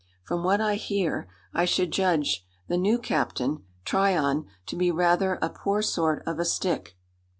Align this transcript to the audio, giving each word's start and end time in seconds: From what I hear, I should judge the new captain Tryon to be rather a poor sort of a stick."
From 0.23 0.43
what 0.43 0.59
I 0.59 0.77
hear, 0.77 1.27
I 1.53 1.65
should 1.65 1.91
judge 1.91 2.43
the 2.67 2.75
new 2.75 2.97
captain 2.97 3.65
Tryon 3.85 4.47
to 4.65 4.75
be 4.75 4.89
rather 4.89 5.37
a 5.43 5.49
poor 5.51 5.83
sort 5.83 6.23
of 6.25 6.39
a 6.39 6.45
stick." 6.45 6.97